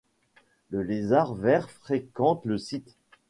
[0.71, 2.97] Le Lézard vert fréquente le site.